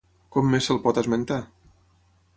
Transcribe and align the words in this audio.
Com 0.35 0.47
més 0.53 0.69
se'l 0.69 0.81
pot 0.87 1.01
esmentar? 1.03 1.39